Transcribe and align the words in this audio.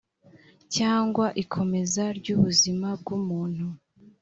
cyangwa 0.75 1.25
ikomeza 1.43 2.03
ry 2.17 2.27
ubuzima 2.35 2.87
bw 2.99 3.07
umuntu 3.17 3.65